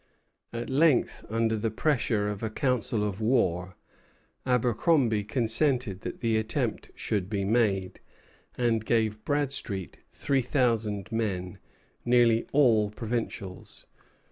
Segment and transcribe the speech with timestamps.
[0.51, 3.75] At length, under the pressure of a council of war,
[4.47, 7.99] Abercromby consented that the attempt should be made,
[8.57, 11.59] and gave Bradstreet three thousand men,
[12.03, 13.85] nearly all provincials.